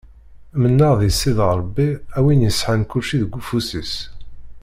Menneɣ 0.61 0.93
di 0.99 1.09
Sidi 1.19 1.45
Ṛebbi 1.59 1.89
a 2.17 2.19
wi 2.23 2.33
yesɛan 2.43 2.81
kulci 2.89 3.17
deg 3.21 3.33
ufus-is. 3.39 3.93